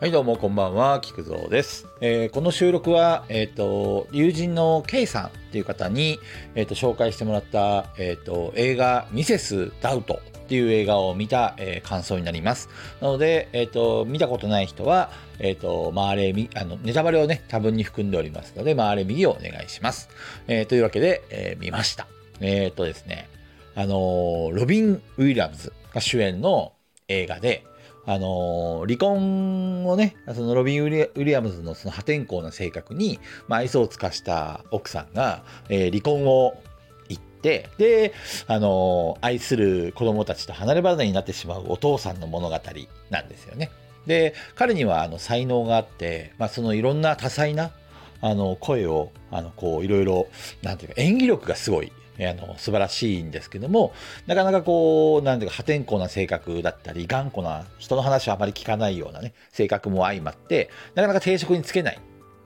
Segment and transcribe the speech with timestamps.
[0.00, 1.88] はい、どうもこんばんは、菊蔵です。
[2.00, 6.20] えーこの収録は、えっ、と、友人の K さんっていう方に、
[6.54, 12.68] えっ、と、紹介してもらった、えっ、と、映画、ミセス・ダウトっていう映画を見た、えー感想になります。
[13.00, 20.10] なので、えっ、と、見たことない人は、えっ、と、回れ、あの、ネタバレをね、多分に含んでおりますので、回れ右をお願いします。
[20.46, 22.06] えーというわけで、えー見ました。
[22.38, 23.28] えっ、とですね、
[23.74, 26.72] あのロビン・ウィリアムズが主演の
[27.08, 27.64] 映画で、
[28.08, 36.54] あのー離婚をね、そのロビン・ウィリアウィリアムズのその破天荒な性格に、まあ、愛想を尽かした奥さんが、えー離婚を
[37.10, 38.14] 言って、で、
[38.46, 42.58] あのー愛する子供たちと離れ離れになってしまうお父さんの物語
[43.10, 43.70] なんですよね。
[44.06, 47.72] で、彼にはあの才能があって、まあ、そのいろんな多彩な
[48.20, 50.28] あの声をあのこういろいろ
[50.62, 53.92] なんていうか演技力がすごいあの素晴らしいんですけども
[54.26, 62.00] なかなかこうなんていうか破天荒な性格だったり頑固な人の話をあまり聞かないようなね性格も相まってなかなか定職につけない。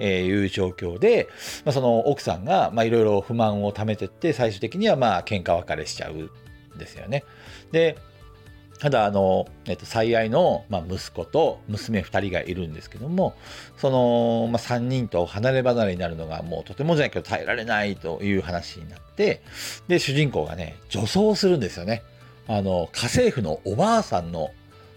[0.00, 1.26] えーいう状況で、
[1.64, 6.30] まあ、その奥さんがいろいろ不満を溜めてって最終的にはまあ喧嘩別れしちゃうん
[6.78, 7.24] ですよね。
[7.72, 7.98] で
[8.78, 13.34] ただあの、えっと、最愛の、まあ、息子と娘2人がいるんですけども
[13.76, 19.42] その、まあ、3人と離れ離れになるのがもうとてもじゃないけど耐えられないという話になって
[19.88, 22.02] で主人公がね女装するんですよね。
[22.46, 24.50] あの家政婦のおばあさんの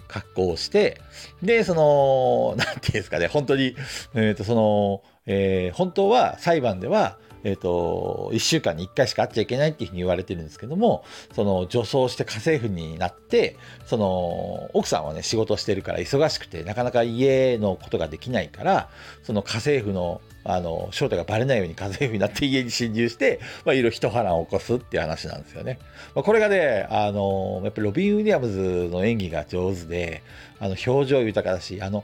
[0.07, 1.01] 格好をして
[1.41, 3.75] でそのなんていうんですかね本当に、
[4.13, 11.03] えっとその、えー本当は裁判ではえっと1週間に1回しか会っちゃいけないっていうふうに言われてるんですけども
[11.33, 18.89] その女装して家政婦になってその奥さんはね仕事してるから忙しくてなかなか家のことができないから
[19.23, 25.77] その家政婦のあの正体がバレないように家政婦になって家に侵入して、まあ、いろいろ一波乱を起こすっていう話なんですよね。
[26.15, 30.23] まあ、これがねあのやっぱりロビン・ウィリアムズの演技が上手で
[30.59, 32.03] あの表情豊かだしあの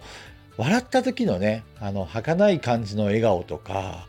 [0.58, 4.08] 笑った時のねあの儚い感じの笑顔とか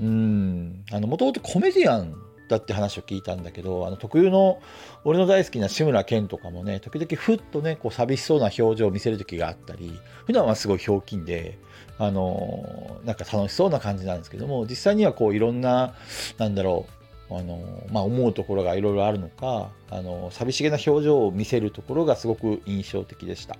[0.00, 2.14] うんあのもともとコメディアン
[2.48, 4.60] だって話を聞いたんだけどあの特有の
[5.04, 11.58] 俺の大好きな志村けんとかもね時々ふっとねこう寂しそうな表情を見せる時があったり普段はすごいひょうきんで
[11.98, 15.94] あのなんか楽しそうな感じなんですけども実際にはこういろんな
[16.38, 16.98] なんだろう
[17.30, 17.60] あの
[17.92, 23.58] まあ、思うところがいろいろあるのかあの寂しげな表情を見せるところがすごく印象的でした。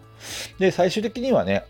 [0.58, 1.66] で最終的にはね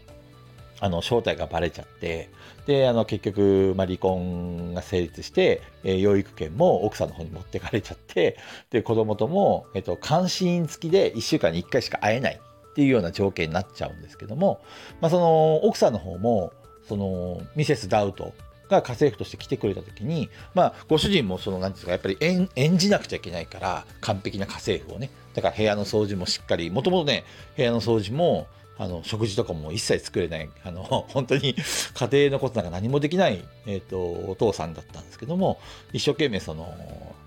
[0.80, 2.30] あの正体がバレちゃって
[2.66, 8.36] であの結局、まあ、離婚が成立して、えー養育権も奥さんの方に持ってかれちゃって
[8.70, 14.60] で子供とも、えっと、監視員付きで1週間に1回しか会えないっていうような条件になっちゃうんですけども、
[15.00, 16.52] まあ、その奥さんの方も
[16.86, 18.32] そのミセス・ダウト
[18.68, 25.10] が家政婦として来てくれた時に、まあ、ご主人もその何ですかやっぱり演演じなくちゃいけないから完璧な家政婦をね。
[25.34, 27.24] だから部屋の掃除もしっかりもともとね
[27.56, 28.46] 部屋の掃除も
[28.78, 31.54] あの食事とかも一切作れないあの 本当に
[31.94, 35.58] 家庭のことなんか何もできない、えー、とお父さんだったんですけども
[35.92, 36.74] 一生懸命その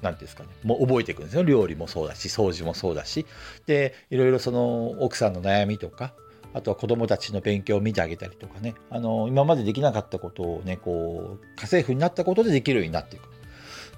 [0.01, 1.43] 何ていうんですかねもう覚えていくんですよ。
[1.43, 3.25] 料理もそうだし掃除もそうだし。
[3.67, 6.13] でいろいろその奥さんの悩みとか
[6.53, 8.75] あとは子供たちの勉強を見てあげたりとかね。
[8.89, 13.30] あの今までできなかったことをねこう家政婦になったことでできるようになっていく。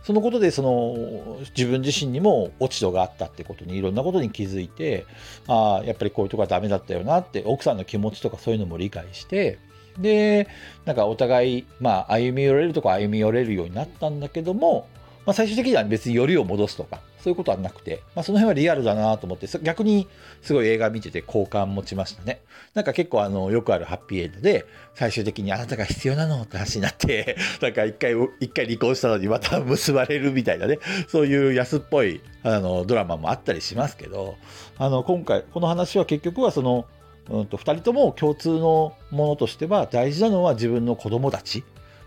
[0.04, 5.06] そのことでその自分自身にも落ち度があったってことにいろんなことに気づいて
[5.48, 9.60] ああやっぱりこういうとこはダメだったよなって奥さんの気持ちとかそういうのも理解して
[9.98, 10.48] で
[10.86, 14.88] なんかお互い、まあ、歩み寄れるとこ歩み寄れるようになったんだけども、
[15.26, 20.10] まあ、最終的には別によりを戻すとかそういうことはなくて、まあ、その辺はリアルだなと思って逆に
[20.42, 22.42] すごい映画見てて好感持ちましたね。
[22.74, 34.36] なんか結構あのよくあるハッピーエンドで最終的にあなたが必要なのって話になって なんか一回一回離婚したのにまた結ばれるみたいなねそういう安っぽいあのドラマもあったりしますけど
[34.78, 36.86] あの今回この話は結局はその、
[37.30, 41.64] うん、と2人とも共通のものとしては大事なのは自分の子供たち。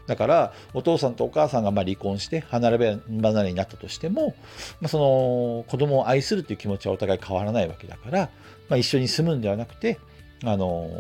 [0.06, 4.34] だからお父さんとお母さんがま離婚して離れ離れになったとしても、
[4.81, 8.31] まあ、その子供を愛するという気持ちはお互い変わらないわけだから、
[8.69, 9.99] まあ、一緒に住むんではなくて
[10.44, 10.91] あの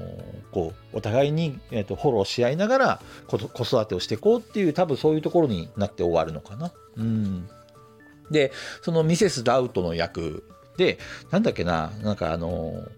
[0.50, 6.72] こうお互いに、えー、とフォローし合いながら子育てをしていこうっていう多分そういうところになって終わるのかな。
[6.96, 7.48] うん、
[8.30, 8.52] で
[8.82, 10.44] そのミセス・ダウトの役
[10.78, 10.98] で
[11.30, 12.88] なんだっけななんかあの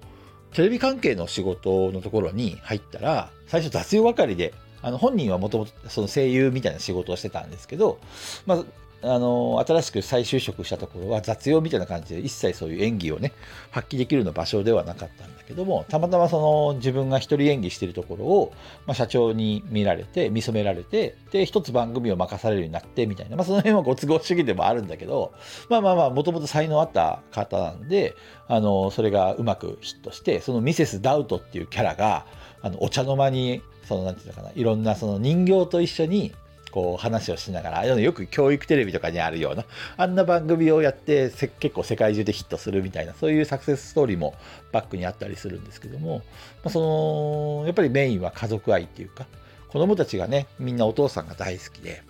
[0.52, 7.98] テレビ関係の仕事のところに入ったら最初雑用係であの本人はもともとその声優みたいな仕事をしてたんですけど、
[8.46, 8.64] まあ、
[9.00, 13.32] あの新しく再就職したところは雑用みたいな感じで一切そういう演技をね
[13.70, 18.52] 発揮できるような場所ではなかったんだけどもたまたまその自分が一人演技してるところを、
[18.86, 25.32] まあ、社長に見られて見初められてで一つ番組を任されるようになってみたいな、まあ、その辺はご都合主義でもあるんだけど
[25.69, 28.16] まあまあまあもともと才能あった方なんで
[28.48, 32.26] あのそれがうまくヒットしてそのミセス・ダウトっていうキャラが
[32.62, 36.32] あのお茶の間にそのなんていうのかないろんなその人形と一緒に
[36.70, 39.64] こう話をしながらよく教育テレビとかにあるような
[39.96, 41.31] あんな番組をやって
[41.61, 44.35] 結構世界中でヒットするみたいなそういうサクセスストーリーも
[44.70, 46.23] バックにあったりするんですけども、ま
[46.64, 49.26] あ、そのやっぱりメインは家族愛っていうか
[49.69, 52.02] 子供たちがねみんなお父さんが大好きで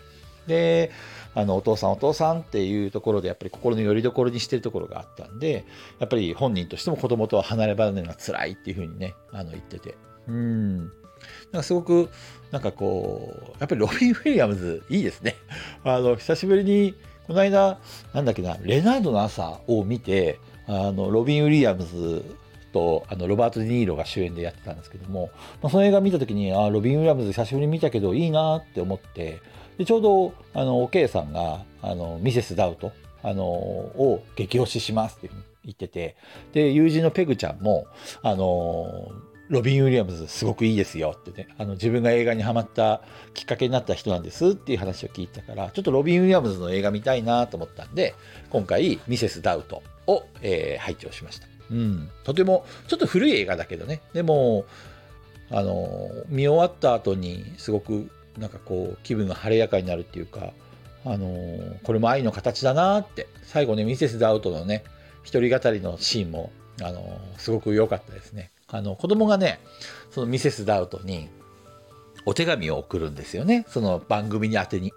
[0.49, 0.91] で
[1.35, 5.65] あのお父さんお父さんっていうところでやっぱり心の拠り所にしてるところがあったんで
[6.01, 9.95] やっぱり本人としても子供とは離れ離れが辛いっていうふうにねあの言ってて。
[10.27, 10.93] うん。
[11.53, 12.09] なんかすごく
[12.51, 15.37] なんかこうやっぱりロビン・ウィリアムズいいですね。
[15.85, 16.95] あの久しぶりに
[17.27, 17.79] この間
[18.15, 22.25] なんだっけなレナードの朝を見てあのロビン・ウィリアムズ
[22.73, 25.31] とあのロバート・デ・ニーロが主演でやってたんですけども、
[25.63, 29.41] まあ、その映画見た時にあロビン・ウィリアムズ久しぶりに見たけどいいなって思って
[29.79, 32.93] でちょうどあのおけいさんがあのミセス・ダウト
[33.23, 35.31] あのを激推ししますって
[35.65, 36.17] 言ってて
[36.53, 37.87] で友人のペグちゃんも
[38.23, 39.11] あの
[39.49, 43.03] ロビン・ウィリアムズすごくいいですよってねあの自分が映画にハマった
[43.35, 48.15] きっかけになった人なんですっていう話を聞いたからちょっとロビン・ウィリアムズの映画見たいなと思ったんで
[48.51, 54.01] 今回ミセス・ダウトを、えー、拝聴しました、うん、とてもちょっと古い映画だけどね。
[54.13, 54.65] でも
[55.51, 60.53] あの見終わった後にすごくなんかこう気分が晴れやかになるっていうか
[61.07, 64.85] あのこれも愛の形だなって最後ねミセス・ダウトのね
[65.23, 66.53] 一人語りのシーンも
[66.83, 68.51] あのすごく良かったですね。
[68.71, 69.61] あの子供がね
[70.11, 71.29] そのミセス・ダウトに
[72.27, 74.93] お手紙を送るんですよねその番組に宛てに。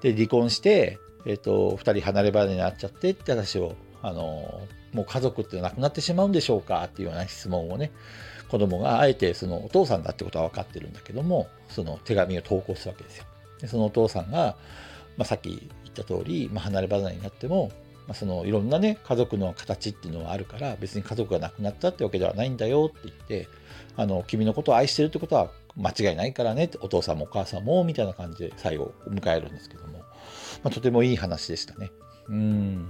[0.00, 6.82] で離婚して、えーと、2人離れ離れになっちゃってって話をあのもう家族ってなくなってしまうんでしょうか？
[6.84, 7.92] っていうような質問をね
[8.48, 13.24] 子供があえてそのお父さんだってことは分かってるんだけどもその手紙を投稿するわけですよ。
[13.60, 14.56] でそのお父さんが、
[15.16, 17.70] まあ、さっき言った通り、まあ、離れ離れになっても
[18.06, 23.48] まあ、そのいろんなね家族の形っていうのはあるから別に家族が亡くなったってわけではないんだよって言って
[23.96, 30.04] あの君のことを愛してるってことは間違いないからねお父さんもお母さんもみたいな感じで最後を迎えるんですけども、ま
[30.64, 31.90] あ、とてもいい話でしたね。
[32.28, 32.88] うん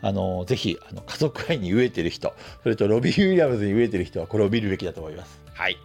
[0.00, 5.48] あのぜひあの家族愛に飢えてる人それとロビー・ウィリアムズに飢えてる人はこれを見るべきだと思います。
[5.58, 5.76] はい。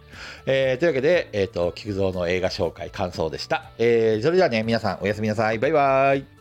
[0.46, 3.72] えー、というわけで、えっ、ー、と、菊蔵の映画紹介、感想でした。
[3.76, 5.58] えー、それではね、皆さんおやすみなさい。
[5.58, 6.33] バイバイ。